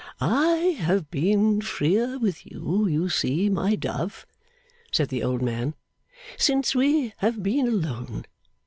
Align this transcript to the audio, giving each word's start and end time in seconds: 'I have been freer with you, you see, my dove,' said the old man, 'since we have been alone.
'I 0.19 0.77
have 0.79 1.11
been 1.11 1.61
freer 1.61 2.17
with 2.17 2.43
you, 2.47 2.87
you 2.87 3.07
see, 3.07 3.49
my 3.51 3.75
dove,' 3.75 4.25
said 4.91 5.09
the 5.09 5.21
old 5.21 5.43
man, 5.43 5.75
'since 6.39 6.73
we 6.73 7.13
have 7.17 7.43
been 7.43 7.67
alone. 7.67 8.25